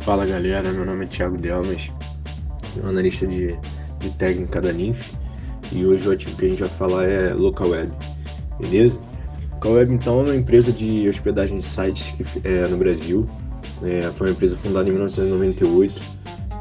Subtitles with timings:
[0.00, 1.90] Fala galera, meu nome é Thiago Delmas,
[2.82, 3.58] analista de,
[3.98, 5.12] de técnica da Linf
[5.70, 7.90] e hoje o ativo que a gente vai falar é LocalWeb,
[8.60, 8.98] beleza?
[9.52, 13.28] LocalWeb então é uma empresa de hospedagem de sites que, é, no Brasil,
[13.82, 16.00] é, foi uma empresa fundada em 1998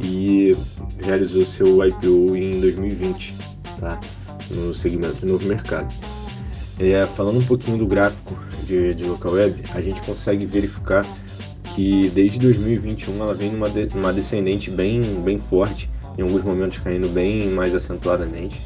[0.02, 0.58] e
[1.00, 3.36] realizou seu IPO em 2020,
[3.80, 4.00] tá?
[4.52, 5.94] no segmento de novo mercado.
[6.80, 11.06] É, falando um pouquinho do gráfico de, de LocalWeb, a gente consegue verificar
[11.78, 13.86] que desde 2021 ela vem numa, de,
[14.16, 15.88] descendente bem, bem forte,
[16.18, 18.60] em alguns momentos caindo bem mais acentuadamente,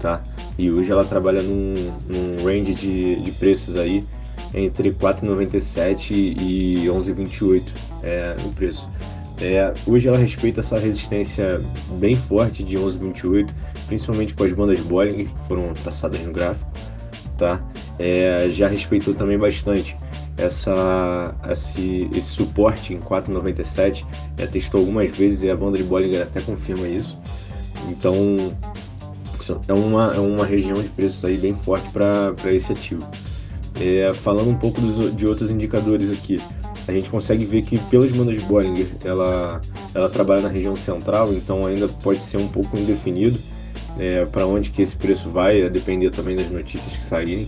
[0.00, 0.20] tá?
[0.58, 1.72] E hoje ela trabalha num,
[2.08, 4.04] num range de, de preços aí
[4.52, 7.62] entre 4,97 e 11,28
[8.02, 8.90] é, no preço.
[9.40, 11.62] É, hoje ela respeita essa resistência
[12.00, 13.48] bem forte de 11,28,
[13.86, 16.68] principalmente com as bandas Bollinger que foram traçadas no gráfico,
[17.38, 17.62] tá?
[18.00, 19.94] É, já respeitou também bastante
[20.38, 24.06] essa, esse, esse suporte em 4,97.
[24.38, 27.18] Já testou algumas vezes e a banda de Bollinger até confirma isso.
[27.90, 28.14] Então
[29.68, 33.06] é uma, é uma região de preços aí bem forte para esse ativo.
[33.78, 36.40] É, falando um pouco dos, de outros indicadores aqui,
[36.88, 39.60] a gente consegue ver que pelas bandas de Bollinger ela,
[39.94, 43.38] ela trabalha na região central, então ainda pode ser um pouco indefinido
[43.98, 47.46] é, para onde que esse preço vai, a depender também das notícias que saírem,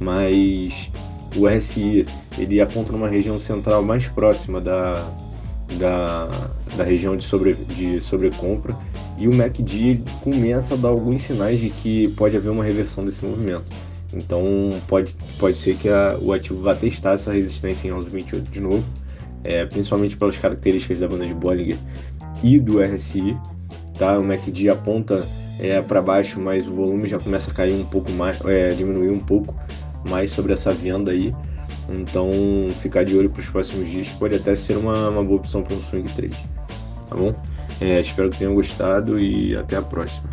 [0.00, 0.90] mas
[1.36, 2.06] o RSI
[2.38, 5.10] ele aponta numa região central mais próxima da,
[5.78, 6.28] da,
[6.76, 8.76] da região de, sobre, de sobrecompra
[9.18, 13.24] e o MACD começa a dar alguns sinais de que pode haver uma reversão desse
[13.24, 13.64] movimento.
[14.12, 14.44] Então
[14.88, 18.84] pode, pode ser que a, o ativo vá testar essa resistência em 11,28 de novo,
[19.42, 21.76] é, principalmente pelas características da banda de Bollinger
[22.42, 23.36] e do RSI.
[23.98, 24.18] Tá?
[24.18, 25.24] O MACD aponta
[25.60, 29.10] é, para baixo, mas o volume já começa a cair um pouco mais, é, diminuir
[29.10, 29.54] um pouco
[30.08, 31.34] mais sobre essa venda aí.
[31.88, 32.30] Então,
[32.80, 35.74] ficar de olho para os próximos dias pode até ser uma, uma boa opção para
[35.76, 36.36] um swing trade.
[37.08, 37.34] Tá bom?
[37.80, 40.28] É, espero que tenham gostado e até a próxima.